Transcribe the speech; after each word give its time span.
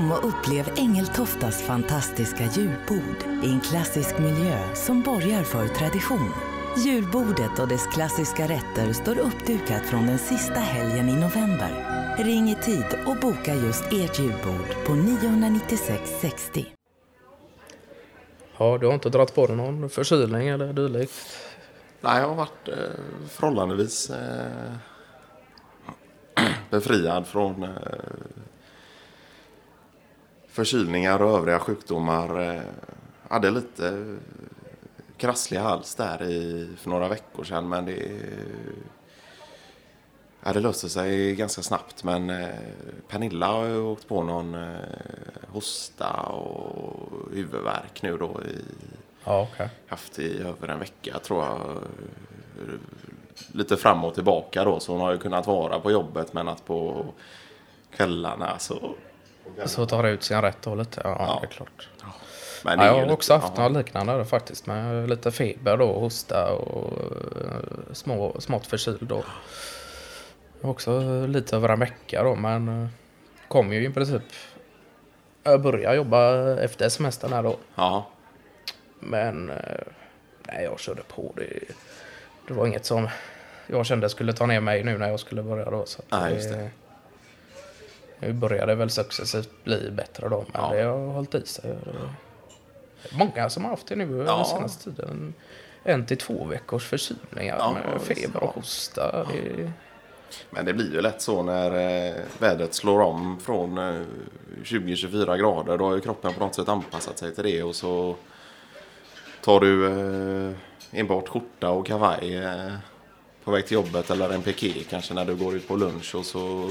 Kom 0.00 0.12
och 0.12 0.28
upplev 0.28 0.72
Ängeltoftas 0.76 1.62
fantastiska 1.62 2.44
julbord 2.44 3.44
i 3.44 3.52
en 3.52 3.60
klassisk 3.60 4.18
miljö 4.18 4.74
som 4.74 5.02
borgar 5.02 5.42
för 5.42 5.68
tradition. 5.68 6.30
Julbordet 6.86 7.58
och 7.58 7.68
dess 7.68 7.86
klassiska 7.86 8.42
rätter 8.42 8.92
står 8.92 9.18
uppdukat 9.18 9.82
från 9.82 10.06
den 10.06 10.18
sista 10.18 10.60
helgen 10.60 11.08
i 11.08 11.12
november. 11.12 11.70
Ring 12.18 12.50
i 12.50 12.54
tid 12.54 12.84
och 13.06 13.16
boka 13.16 13.54
just 13.54 13.84
ert 13.92 14.18
julbord 14.18 14.86
på 14.86 14.94
99660. 14.94 16.66
Ja, 18.58 18.78
du 18.78 18.86
har 18.86 18.94
inte 18.94 19.10
dragit 19.10 19.34
på 19.34 19.46
dig 19.46 19.56
någon 19.56 19.90
förkylning 19.90 20.48
eller 20.48 20.72
dylikt? 20.72 21.12
Nej, 22.00 22.20
jag 22.20 22.28
har 22.28 22.34
varit 22.34 22.68
eh, 22.68 22.74
förhållandevis 23.28 24.10
eh, 24.10 24.72
befriad 26.70 27.26
från 27.26 27.62
eh, 27.62 27.70
förkylningar 30.50 31.22
och 31.22 31.38
övriga 31.38 31.58
sjukdomar. 31.58 32.54
Eh, 32.54 32.62
hade 33.28 33.50
lite 33.50 34.16
krasslig 35.16 35.58
hals 35.58 35.94
där 35.94 36.22
i, 36.22 36.68
för 36.76 36.90
några 36.90 37.08
veckor 37.08 37.44
sedan, 37.44 37.68
men 37.68 37.84
det 37.84 38.20
Ja, 40.44 40.52
det 40.52 40.60
löste 40.60 40.88
sig 40.88 41.34
ganska 41.34 41.62
snabbt 41.62 42.04
men 42.04 42.30
eh, 42.30 42.48
Pernilla 43.08 43.46
har 43.46 43.64
ju 43.66 43.80
åkt 43.80 44.08
på 44.08 44.22
någon 44.22 44.54
eh, 44.54 44.78
hosta 45.48 46.12
och 46.22 47.08
huvudvärk 47.32 48.02
nu 48.02 48.16
då 48.16 48.40
i, 48.42 48.64
Ja, 49.24 49.48
okej. 49.52 49.68
haft 49.86 50.18
i 50.18 50.38
över 50.42 50.68
en 50.68 50.78
vecka 50.78 51.18
tror 51.18 51.44
jag. 51.44 51.78
Lite 53.52 53.76
fram 53.76 54.04
och 54.04 54.14
tillbaka 54.14 54.64
då 54.64 54.80
så 54.80 54.92
hon 54.92 55.00
har 55.00 55.12
ju 55.12 55.18
kunnat 55.18 55.46
vara 55.46 55.80
på 55.80 55.90
jobbet 55.90 56.32
men 56.32 56.48
att 56.48 56.64
på 56.66 57.06
kvällarna 57.96 58.58
så... 58.58 58.94
Så 59.64 59.86
tar 59.86 60.02
det 60.02 60.10
ut 60.10 60.22
sin 60.22 60.42
rätt 60.42 60.66
och 60.66 60.76
lite. 60.76 61.00
Ja, 61.04 61.16
Ja. 61.18 61.38
det 61.40 61.46
är 61.46 61.50
klart. 61.50 61.88
Men 62.64 62.78
Ja, 62.78 62.86
jag 62.86 62.92
har 62.92 63.00
lite- 63.02 63.12
också 63.12 63.34
haft 63.34 63.56
några 63.56 63.68
liknande 63.68 64.24
faktiskt 64.24 64.66
med 64.66 65.08
lite 65.08 65.30
feber 65.30 65.76
då, 65.76 65.92
hosta 65.92 66.52
och 66.52 66.92
eh, 67.40 67.92
små, 67.92 68.40
smått 68.40 68.66
förkyld 68.66 68.98
då. 69.02 69.24
Också 70.62 71.00
lite 71.26 71.56
över 71.56 71.68
en 71.68 71.80
vecka 71.80 72.22
då, 72.22 72.34
men 72.34 72.82
eh, 72.82 72.88
kom 73.48 73.72
ju 73.72 73.84
i 73.86 73.90
princip. 73.90 74.22
Jag 75.42 75.60
började 75.62 75.96
jobba 75.96 76.50
efter 76.60 76.88
semestern 76.88 77.32
här 77.32 77.42
då, 77.42 77.56
Ja, 77.74 78.06
men 79.00 79.50
eh, 79.50 79.56
nej, 80.42 80.64
jag 80.64 80.80
körde 80.80 81.02
på. 81.02 81.32
Det, 81.36 81.48
det 82.48 82.54
var 82.54 82.66
inget 82.66 82.84
som 82.84 83.08
jag 83.66 83.86
kände 83.86 84.08
skulle 84.08 84.32
ta 84.32 84.46
ner 84.46 84.60
mig 84.60 84.84
nu 84.84 84.98
när 84.98 85.08
jag 85.08 85.20
skulle 85.20 85.42
börja 85.42 85.70
då. 85.70 85.86
Så 85.86 86.02
att 86.10 86.20
Nej. 86.20 86.70
Nu 88.20 88.32
började 88.32 88.72
det 88.72 88.76
väl 88.76 88.90
successivt 88.90 89.64
bli 89.64 89.90
bättre 89.90 90.28
då, 90.28 90.44
men 90.52 90.62
Ja. 90.62 90.74
det 90.76 90.82
har 90.82 90.98
hållit 91.12 91.34
i 91.34 91.46
sig. 91.46 91.76
Många 93.12 93.50
som 93.50 93.64
har 93.64 93.70
haft 93.70 93.86
det 93.86 93.96
nu 93.96 94.24
Ja. 94.26 94.36
den 94.36 94.44
senaste 94.44 94.84
tiden. 94.84 95.34
En 95.84 96.06
till 96.06 96.18
två 96.18 96.44
veckors 96.44 96.84
förkylningar 96.86 97.56
Ja, 97.58 97.72
med 97.72 98.00
feber 98.02 98.42
och 98.44 98.54
hosta. 98.54 99.26
Det, 99.32 99.72
men 100.50 100.64
det 100.64 100.72
blir 100.72 100.92
ju 100.92 101.00
lätt 101.00 101.22
så 101.22 101.42
när 101.42 101.70
eh, 102.08 102.14
vädret 102.38 102.74
slår 102.74 103.00
om 103.00 103.40
från 103.40 103.78
eh, 103.78 104.02
20-24 104.64 105.36
grader. 105.36 105.78
Då 105.78 105.84
har 105.84 105.94
ju 105.94 106.00
kroppen 106.00 106.34
på 106.34 106.40
något 106.40 106.54
sätt 106.54 106.68
anpassat 106.68 107.18
sig 107.18 107.34
till 107.34 107.44
det 107.44 107.62
och 107.62 107.74
så 107.76 108.16
tar 109.44 109.60
du 109.60 109.86
eh, 109.86 110.52
enbart 110.92 111.28
skjorta 111.28 111.70
och 111.70 111.86
kavaj 111.86 112.36
eh, 112.36 112.72
på 113.44 113.50
väg 113.50 113.66
till 113.66 113.74
jobbet 113.74 114.10
eller 114.10 114.30
en 114.30 114.42
piké 114.42 114.84
kanske 114.90 115.14
när 115.14 115.24
du 115.24 115.36
går 115.36 115.54
ut 115.54 115.68
på 115.68 115.76
lunch 115.76 116.14
och 116.14 116.26
så 116.26 116.66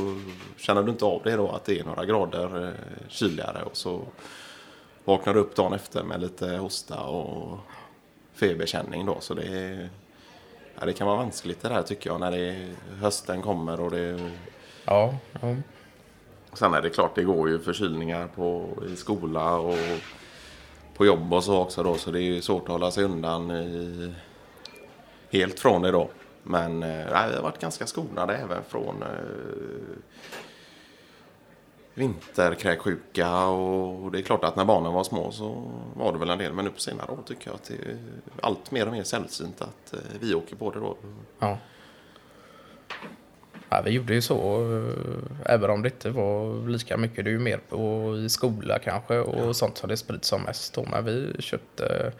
känner 0.58 0.84
du 0.84 0.92
inte 0.92 1.06
av 1.06 1.22
det 1.24 1.36
då 1.36 1.50
att 1.52 1.66
det 1.66 1.80
är 1.80 1.84
några 1.84 2.06
grader 2.06 2.68
eh, 2.68 2.74
kyligare 3.08 3.64
och 3.64 3.78
så 3.78 4.02
vaknar 5.06 5.34
du 5.34 5.40
upp 5.40 5.56
dagen 5.56 5.74
efter 5.74 6.04
med 6.04 6.22
lite 6.22 6.48
hosta 6.48 7.00
och 7.00 7.60
feberkänning 8.34 9.06
då 9.06 9.18
så 9.20 9.34
det 9.34 9.48
är 9.48 9.90
Ja, 10.80 10.86
det 10.86 10.94
kan 10.94 11.08
vara 11.08 11.18
vanskligt 11.18 11.62
det 11.62 11.70
där 11.70 11.84
tycker 11.84 12.10
jag 12.10 12.20
när 12.20 12.32
det 12.32 12.76
hösten 13.00 13.42
kommer 13.42 13.80
och 13.80 13.92
det 13.92 14.32
ja, 14.86 15.16
ja, 15.42 15.56
Sen 16.54 16.74
är 16.74 16.82
det 16.82 16.90
klart, 16.90 17.16
det 17.16 17.24
går 17.24 17.50
ju 17.50 17.60
förkylningar 17.60 18.28
på, 18.28 18.70
i 18.94 18.96
skola 18.96 19.58
och 19.58 19.78
på 20.98 21.06
jobb 21.06 21.34
och 21.34 21.44
så 21.44 21.58
också 21.58 21.84
då. 21.84 21.96
Så 21.96 22.12
det 22.12 22.20
är 22.20 22.24
ju 22.24 22.42
svårt 22.42 22.64
att 22.64 22.70
hålla 22.70 22.92
sig 22.92 23.04
undan 23.04 23.52
i, 23.52 24.14
helt 25.30 25.60
från 25.60 25.82
det 25.82 25.92
då. 25.92 26.10
Men 26.44 26.84
eh, 26.84 27.06
nej, 27.12 27.30
vi 27.30 27.36
har 27.36 27.44
varit 27.44 27.60
ganska 27.60 27.88
skonade 27.88 28.38
även 28.38 28.64
från 28.64 29.04
eh, 29.04 29.10
vinterkräksjuka. 31.94 33.46
Och 33.46 34.12
det 34.12 34.20
är 34.20 34.24
klart 34.24 34.44
att 34.44 34.56
när 34.56 34.66
barnen 34.66 34.94
var 34.94 35.04
små 35.04 35.32
så 35.32 35.72
var 35.96 36.14
det 36.14 36.20
väl 36.20 36.30
en 36.30 36.38
del. 36.38 36.54
Men 36.54 36.66
nu 36.66 36.72
på 36.72 36.80
senare 36.80 37.12
år 37.12 37.20
tycker 37.26 37.48
jag 37.48 37.56
att 37.56 37.64
det 37.64 37.74
är 37.74 37.98
allt 38.42 38.72
mer 38.72 38.86
och 38.86 38.92
mer 38.92 39.04
sällsynt 39.04 39.62
att 39.62 39.94
eh, 39.94 40.00
vi 40.20 40.36
åker 40.36 40.56
på 40.56 40.72
det 40.72 40.80
då. 40.80 40.98
ja. 41.40 41.58
Ja, 43.70 43.82
vi 43.86 43.92
gjorde 43.92 44.14
ju 44.14 44.22
så, 44.22 44.62
eh, 44.62 45.54
även 45.54 45.70
om 45.70 45.82
det 45.82 45.90
inte 45.90 46.10
var 46.10 46.68
lika 46.68 46.98
mycket. 46.98 47.24
Det 47.26 47.30
är 47.30 47.32
ju 47.32 47.40
mer 47.40 47.60
på 47.70 48.16
i 48.18 48.30
skola 48.30 48.80
kanske 48.80 49.18
och 49.20 49.56
sånt 49.56 49.78
som 49.78 49.90
det 49.90 49.98
sprids 49.98 50.28
som 50.28 50.42
mest. 50.42 50.74
Då. 50.74 50.86
Men 50.92 51.06
vi 51.06 51.36
köpte, 51.40 52.12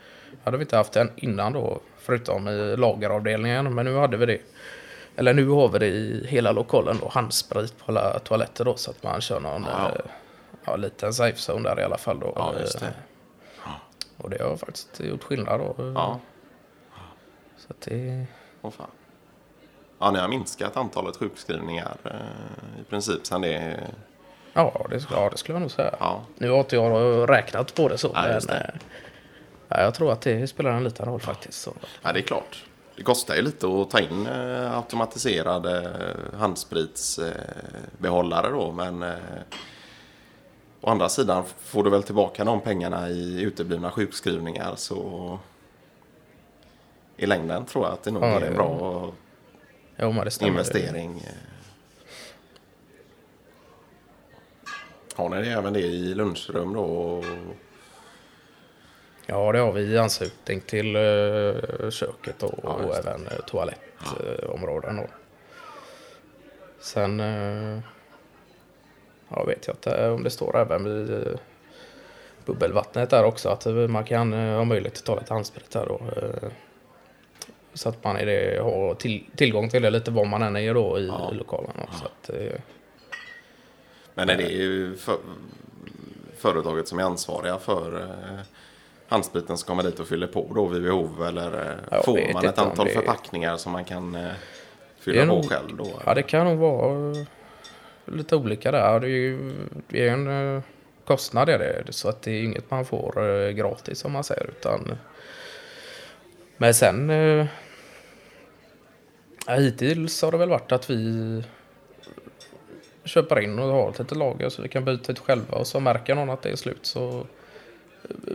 hade 0.44 0.58
vi 0.58 0.64
inte 0.64 0.78
haft 0.78 0.94
den 0.94 1.12
innan 1.16 1.54
då, 1.54 1.80
förutom 1.98 2.48
i 2.48 2.76
lageravdelningen. 2.78 3.74
Men 3.76 3.86
nu 3.86 3.96
hade 3.96 4.18
vi 4.18 4.26
det. 4.26 4.42
Eller 5.16 5.34
nu 5.34 5.48
har 5.48 5.70
vi 5.70 5.80
det 5.80 5.88
i 5.88 6.26
hela 6.28 6.52
lokalen 6.52 6.98
då, 7.02 7.10
handsprit 7.10 7.78
på 7.78 7.92
alla 7.92 8.20
toaletter 8.20 8.66
då. 8.66 8.76
Så 8.76 8.92
att 8.92 9.04
man 9.04 9.22
kör 9.22 9.40
någon 9.40 9.64
Ja. 9.64 9.92
ja. 9.96 10.02
Ja, 10.66 10.76
liten 10.76 11.14
safe 11.14 11.52
zone 11.52 11.70
där 11.70 11.80
i 11.80 11.84
alla 11.84 11.98
fall 11.98 12.20
då. 12.20 12.34
Ja, 12.36 12.54
just 12.60 12.80
det. 12.80 12.86
Eh, 12.86 13.72
Och 14.18 14.30
det 14.30 14.44
har 14.44 14.58
faktiskt 14.58 15.00
gjort 15.00 15.24
skillnad 15.24 15.60
då. 15.60 15.76
Ja, 15.96 16.20
Så 17.58 17.68
att 17.70 17.82
det, 17.82 18.26
Åh 18.62 18.72
fan. 18.72 18.88
Ja, 20.00 20.12
ni 20.12 20.20
har 20.20 20.28
minskat 20.28 20.78
antalet 20.78 21.18
sjukskrivningar 21.18 21.98
eh, 22.04 22.12
i 22.82 22.84
princip 22.90 23.26
sen 23.26 23.42
det... 23.42 23.80
ja, 24.54 24.86
det, 24.90 25.06
ja, 25.12 25.30
det 25.32 25.38
skulle 25.38 25.56
jag 25.56 25.62
nog 25.62 25.72
säga. 25.72 25.96
Ja, 26.00 26.22
Nu 26.38 26.50
har 26.50 26.60
inte 26.60 26.76
jag 26.76 27.30
räknat 27.30 27.76
på 27.76 27.88
det 27.88 27.98
så, 27.98 28.14
Nej, 28.14 28.30
men 28.32 28.42
det. 28.48 28.58
eh, 28.58 28.70
ja, 29.68 29.82
jag 29.82 29.94
tror 29.94 30.12
att 30.12 30.22
det 30.22 30.48
spelar 30.48 30.72
en 30.72 30.84
liten 30.84 31.06
roll 31.06 31.20
faktiskt. 31.20 31.62
Så. 31.62 31.74
ja, 32.02 32.14
det 32.14 32.20
är 32.20 32.24
klart. 32.24 32.64
Det 32.96 33.04
kostar 33.04 33.36
ju 33.36 33.42
lite 33.42 33.68
att 33.68 33.90
ta 33.90 34.00
in 34.00 34.28
eh, 34.28 34.78
automatiserade 34.78 35.82
eh, 36.34 36.40
handspritsbehållare 36.40 38.50
då, 38.52 38.72
men 38.72 39.04
å 40.82 40.90
andra 40.90 41.10
sidan 41.10 41.44
får 41.60 41.84
du 41.84 41.90
väl 41.90 42.04
tillbaka 42.04 42.44
de 42.44 42.62
pengarna 42.62 43.10
i 43.10 43.42
uteblivna 43.42 43.92
sjukskrivningar 43.92 44.74
så 44.76 45.40
i 47.18 47.26
längden 47.26 47.66
tror 47.66 47.86
jag 47.86 47.94
att 47.94 48.04
det 48.04 48.12
nog 48.12 48.24
Ja, 48.24 48.40
är 48.40 48.54
bra 48.54 49.12
Jo, 50.02 50.12
men 50.12 50.26
det 50.26 50.32
stämmer. 50.32 50.52
investering. 50.52 51.28
Har 55.16 55.30
ni 55.30 55.42
det 55.42 55.52
även 55.52 55.74
det 55.74 55.80
i 55.80 56.14
lunchrum 56.14 56.74
då? 56.74 57.24
Ja, 59.26 59.52
det 59.52 59.60
har 59.60 59.72
vi 59.72 59.82
i 59.82 59.98
anslutning 59.98 60.62
till 60.62 60.96
uh, 60.96 61.90
köket 61.90 62.44
och, 62.44 62.60
Ja, 62.64 62.70
och 62.70 62.96
även 62.96 63.22
uh, 63.22 63.40
toalettområden. 63.48 64.96
då. 64.96 65.08
Sen 66.80 67.20
ja, 69.30 69.44
vet 69.44 69.68
jag 69.68 69.76
inte 69.76 70.10
om 70.10 70.24
det 70.24 70.30
står 70.30 70.58
även 70.58 70.84
vid 70.84 71.38
bubbelvattnet 72.46 73.10
där 73.10 73.24
också 73.24 73.50
att 73.50 73.66
man 73.90 74.04
kan 74.04 74.34
ha 74.34 74.64
möjlighet 74.64 74.98
att 74.98 75.06
ta 75.06 75.20
lite 75.20 75.34
handsprit 75.34 75.72
där 75.72 75.86
då. 75.86 76.02
Så 77.80 77.90
att 77.90 78.04
man 78.04 78.16
är 78.18 78.26
det, 78.26 78.60
har 78.64 78.94
till, 78.96 79.24
tillgång 79.36 79.70
till 79.70 79.82
det 79.82 79.90
lite 79.90 80.12
var 80.12 80.26
man 80.26 80.44
än 80.44 80.56
är 80.56 80.74
då 80.74 81.00
i, 81.00 81.08
Ja. 81.08 81.32
lokalen. 81.32 81.72
då. 81.76 81.98
Så 81.98 82.06
att, 82.06 82.30
uh, 82.40 82.52
Men 84.14 84.30
är 84.30 84.38
det 84.38 84.44
ju 84.44 84.96
för, 84.98 85.18
företaget 86.38 86.88
som 86.88 87.00
är 87.00 87.04
ansvariga 87.04 87.58
för 87.58 88.02
eh, 88.02 88.40
handspriten 89.08 89.58
som 89.58 89.68
kommer 89.68 89.84
dit 89.84 90.00
och 90.00 90.08
fyller 90.08 90.28
på 90.28 90.52
då 90.56 90.66
vid 90.66 90.84
behov? 90.84 91.26
Eller 91.28 91.62
eh, 91.62 91.76
Jag 91.92 92.06
får 92.06 92.34
man 92.34 92.46
ett 92.46 92.58
om 92.60 92.68
antal 92.70 92.86
det- 92.86 92.92
förpackningar 92.94 93.58
som 93.58 93.72
man 93.72 93.86
kan 93.86 94.16
eh, 94.16 94.32
fylla 95.00 95.22
på 95.22 95.28
nog- 95.28 95.50
själv 95.50 95.78
då? 95.78 95.88
Ja, 96.06 96.14
det 96.14 96.24
kan 96.24 96.46
nog 96.46 96.58
vara 96.58 97.12
eh, 97.12 97.24
lite 98.06 98.36
olika 98.36 98.72
där. 98.72 99.00
Det 99.00 99.08
är 99.08 99.10
ju 99.10 99.54
det 99.88 100.08
är 100.08 100.12
en 100.14 100.56
eh, 100.56 100.62
kostnad 101.06 101.50
är 101.50 101.60
det. 101.60 101.94
Så 101.94 102.10
att 102.10 102.22
det 102.22 102.32
är 102.32 102.44
inget 102.44 102.72
man 102.72 102.86
får 102.86 103.30
eh, 103.30 103.50
gratis 103.50 104.00
som 104.00 104.12
man 104.12 104.24
säger. 104.24 104.48
Utan... 104.50 104.98
Men 106.58 106.74
sen... 106.74 107.10
Ja, 109.50 109.56
hittills 109.56 110.22
har 110.22 110.32
det 110.32 110.38
väl 110.38 110.50
varit 110.50 110.72
att 110.72 110.90
vi 110.90 111.44
köper 113.04 113.40
in 113.40 113.60
och 113.60 113.66
har 113.68 113.90
ett 113.90 114.00
litet 114.00 114.18
lager 114.18 114.50
så 114.50 114.62
vi 114.62 114.70
kan 114.70 114.86
byta 114.86 115.12
ut 115.12 115.20
själva. 115.20 115.58
Och 115.58 115.68
så 115.68 115.80
märker 115.80 116.16
någon 116.16 116.30
att 116.30 116.42
det 116.42 116.50
är 116.50 116.56
slut 116.56 116.86
så 116.86 117.26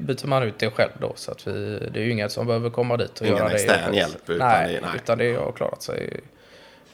byter 0.01 0.27
man 0.27 0.43
ut 0.43 0.59
det 0.59 0.71
själv 0.71 0.91
då. 1.01 1.13
Så 1.17 1.31
att 1.33 1.47
vi, 1.47 1.79
det 1.93 2.01
är 2.01 2.05
ju 2.05 2.11
inget 2.13 2.33
som 2.33 2.47
behöver 2.47 2.71
komma 2.71 2.97
dit 2.97 3.21
och 3.21 3.27
Ingen 3.27 3.39
göra 3.39 3.49
det. 3.49 3.55
extern 3.55 3.95
hjälp, 3.95 4.31
utan 4.31 4.49
nej, 4.49 4.73
det- 4.75 4.81
nej. 4.81 4.91
utan 4.97 5.19
det 5.19 5.33
har 5.35 5.53
klarat 5.53 5.83
sig. 5.83 6.21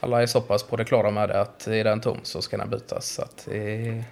Alla 0.00 0.22
är 0.22 0.26
så 0.26 0.40
pass 0.40 0.62
på 0.62 0.76
det 0.76 0.84
klara 0.84 1.10
med 1.10 1.28
det 1.28 1.40
att 1.40 1.66
är 1.66 1.84
den 1.84 2.00
tom 2.00 2.18
så 2.22 2.42
ska 2.42 2.56
den 2.56 2.70
bytas. 2.70 3.06
Så 3.08 3.22
att 3.22 3.46
det, 3.50 4.04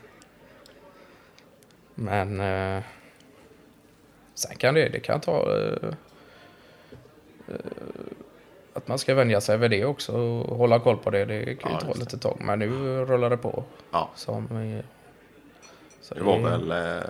Men 1.94 2.40
eh, 2.40 2.82
sen 4.34 4.56
kan 4.56 4.74
det, 4.74 4.88
det 4.88 5.00
kan 5.00 5.20
ta 5.20 5.56
eh, 5.56 5.88
eh, 7.48 7.54
att 8.78 8.88
man 8.88 8.98
ska 8.98 9.14
vänja 9.14 9.40
sig 9.40 9.56
vid 9.58 9.70
det 9.70 9.84
också 9.84 10.12
och 10.16 10.56
hålla 10.56 10.78
koll 10.80 10.96
på 10.96 11.10
det. 11.10 11.24
Det 11.24 11.44
kan 11.54 11.72
ju 11.72 11.78
Ja, 11.80 11.80
ta 11.80 11.98
lite 11.98 12.18
tag. 12.18 12.36
Men 12.40 12.58
nu 12.58 12.68
rullar 13.04 13.30
det 13.30 13.36
på. 13.36 13.64
Ja, 13.90 14.10
Som, 14.14 14.72
eh, 14.76 14.84
så 16.00 16.14
det 16.14 16.22
var 16.22 16.38
väl... 16.38 16.70
Eh, 16.70 17.02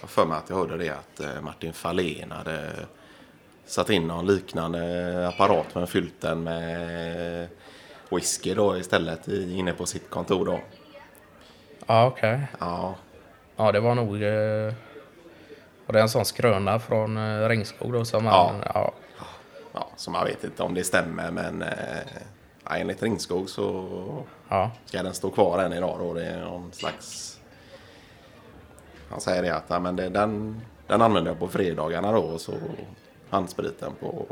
jag 0.00 0.10
för 0.10 0.26
mig 0.26 0.38
att 0.38 0.50
jag 0.50 0.56
hörde 0.56 0.76
det 0.76 0.90
att 0.90 1.20
eh, 1.20 1.40
Martin 1.42 1.72
Fahlén 1.72 2.30
hade 2.30 2.70
satt 3.66 3.90
in 3.90 4.06
någon 4.06 4.26
liknande 4.26 5.28
apparat 5.28 5.74
men 5.74 5.86
fyllt 5.86 6.20
den 6.20 6.42
med 6.42 7.48
whisky 8.10 8.54
då 8.54 8.76
istället 8.78 9.28
inne 9.28 9.72
på 9.72 9.86
sitt 9.86 10.10
kontor 10.10 10.44
då. 10.46 10.60
Ja, 11.86 12.06
okej. 12.06 12.40
Ja, 12.60 12.94
Ja, 13.56 13.72
det 13.72 13.80
var 13.80 13.94
nog... 13.94 14.08
Och 15.86 15.92
det 15.92 15.98
är 15.98 16.02
en 16.02 16.08
sån 16.08 16.24
skröna 16.24 16.78
från 16.78 17.48
Ringskog 17.48 17.92
då 17.92 18.04
som 18.04 18.24
Ja. 18.24 18.50
han... 18.52 18.62
Ja. 18.74 18.92
Ja, 19.76 19.88
så 19.96 20.10
man 20.10 20.24
vet 20.24 20.44
inte 20.44 20.62
om 20.62 20.74
det 20.74 20.84
stämmer 20.84 21.30
men 21.30 21.62
eh, 21.62 21.68
ja, 22.64 22.76
enligt 22.76 23.02
Ringskog 23.02 23.50
så 23.50 23.88
ja. 24.48 24.70
ska 24.84 25.02
den 25.02 25.14
stå 25.14 25.30
kvar 25.30 25.62
än 25.62 25.72
idag 25.72 25.98
då. 25.98 26.14
Det 26.14 26.24
är 26.24 26.40
någon 26.40 26.72
slags... 26.72 27.38
Han 29.10 29.20
säger 29.20 29.42
det 29.42 29.56
att 29.56 29.64
ja, 29.68 29.80
men 29.80 29.96
det, 29.96 30.08
den, 30.08 30.60
den 30.86 31.02
använder 31.02 31.30
jag 31.30 31.38
på 31.38 31.48
fredagarna 31.48 32.12
då 32.12 32.22
och 32.22 32.40
så 32.40 32.52
handspriten 33.30 33.92
på 34.00 34.26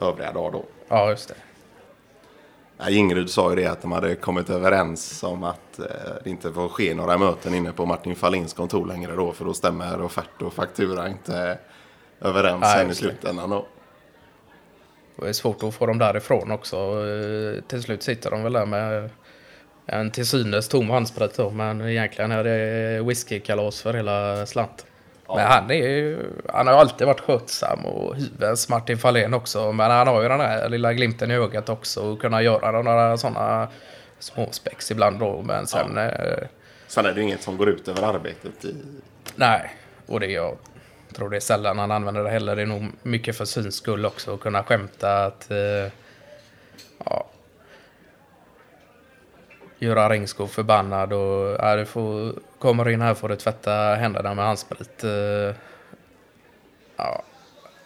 övriga 0.00 0.32
dagar 0.32 0.50
då. 0.50 0.64
ja, 0.88 1.10
just 1.10 1.28
det. 1.28 1.34
Ja, 2.78 2.90
Ingrid 2.90 3.30
sa 3.30 3.50
ju 3.50 3.56
det 3.56 3.66
att 3.66 3.82
de 3.82 3.92
hade 3.92 4.14
kommit 4.14 4.50
överens 4.50 5.22
om 5.22 5.44
att 5.44 5.78
eh, 5.78 5.84
det 6.24 6.30
inte 6.30 6.52
får 6.52 6.68
ske 6.68 6.94
några 6.94 7.18
möten 7.18 7.54
inne 7.54 7.72
på 7.72 7.86
Martin 7.86 8.16
Fahlins 8.16 8.52
kontor 8.52 8.86
längre 8.86 9.16
då 9.16 9.32
för 9.32 9.44
då 9.44 9.54
stämmer 9.54 10.02
offert 10.02 10.42
och 10.42 10.52
faktura 10.52 11.08
inte 11.08 11.58
överens 12.20 12.60
Nej, 12.60 12.78
sen 12.78 12.90
i 12.90 12.94
slutändan 12.94 13.50
då. 13.50 13.66
Det 15.22 15.28
är 15.28 15.32
svårt 15.32 15.62
att 15.62 15.74
få 15.74 15.86
dem 15.86 15.98
därifrån 15.98 16.50
också. 16.50 16.76
Eh, 16.76 17.62
Till 17.62 17.82
slut 17.82 18.02
sitter 18.02 18.30
de 18.30 18.42
väl 18.42 18.52
där 18.52 18.66
med 18.66 19.10
en 19.86 20.10
till 20.10 20.26
synes 20.26 20.68
tom 20.68 20.90
handsprit 20.90 21.36
då, 21.36 21.50
men 21.50 21.80
egentligen 21.88 22.32
är 22.32 22.44
det 22.44 23.02
whiskykalas 23.02 23.82
för 23.82 23.94
hela 23.94 24.46
slanten. 24.46 24.86
Men 25.28 25.46
han, 25.46 25.70
är 25.70 25.74
ju, 25.74 26.18
han 26.48 26.66
har 26.66 26.74
alltid 26.74 27.06
varit 27.06 27.20
skötsam 27.20 27.84
och 27.86 28.16
hyvens 28.16 28.68
Martin 28.68 28.98
Fahlén 28.98 29.34
också. 29.34 29.72
Men 29.72 29.90
han 29.90 30.06
har 30.06 30.22
ju 30.22 30.28
den 30.28 30.40
här 30.40 30.68
lilla 30.68 30.92
glimten 30.92 31.30
i 31.30 31.34
ögat 31.34 31.68
också 31.68 32.00
och 32.00 32.20
kunna 32.20 32.42
göra 32.42 32.82
några 32.82 33.16
sådana 33.16 33.68
småspex 34.18 34.90
ibland 34.90 35.18
då. 35.18 35.42
Men 35.42 35.66
sen, 35.66 35.98
eh, 35.98 36.12
Sen 36.86 37.06
är 37.06 37.12
det 37.12 37.20
ju 37.20 37.22
inget 37.26 37.42
som 37.42 37.56
går 37.56 37.68
ut 37.68 37.88
över 37.88 38.02
arbetet 38.02 38.64
i... 38.64 38.74
nej. 39.36 39.76
Och 40.06 40.20
det 40.20 40.26
jag 41.12 41.16
tror 41.16 41.30
det 41.30 41.36
är 41.36 41.40
sällan 41.40 41.78
han 41.78 41.90
använder 41.90 42.24
det 42.24 42.30
heller. 42.30 42.56
Det 42.56 42.62
är 42.62 42.66
nog 42.66 42.92
mycket 43.02 43.36
för 43.36 43.44
syns 43.44 43.74
skull 43.74 44.06
också 44.06 44.34
att 44.34 44.40
kunna 44.40 44.62
skämta 44.62 45.24
att 45.24 45.50
eh, 45.50 45.92
ja, 47.04 47.26
göra 49.78 50.08
Ringskog 50.08 50.50
förbannad 50.50 51.12
och 51.12 51.56
ja, 51.58 51.76
du 51.76 51.86
får, 51.86 52.34
kommer 52.58 52.88
in 52.88 53.00
här 53.00 53.14
får 53.14 53.28
du 53.28 53.36
tvätta 53.36 53.94
händerna 53.94 54.34
med 54.34 54.44
handsprit. 54.44 55.04
Eh, 55.04 55.54
ja, 56.96 57.22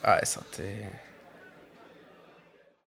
nej, 0.03 0.21
så 0.27 0.41
att 0.41 0.57
det... 0.57 0.87